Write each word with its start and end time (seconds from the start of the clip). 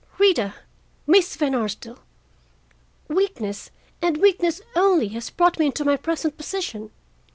Rita—Miss 0.17 1.35
Van 1.35 1.53
Arsdale—weakness, 1.53 3.69
and 4.01 4.17
weakness 4.17 4.59
only, 4.75 5.09
has 5.09 5.29
brought 5.29 5.59
me 5.59 5.67
into 5.67 5.85
my 5.85 5.95
present 5.95 6.37
position. 6.37 6.89